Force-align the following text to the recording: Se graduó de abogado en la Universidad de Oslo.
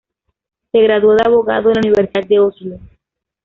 Se 0.71 0.81
graduó 0.81 1.13
de 1.13 1.21
abogado 1.23 1.69
en 1.69 1.75
la 1.75 1.81
Universidad 1.81 2.27
de 2.27 2.39
Oslo. 2.39 2.79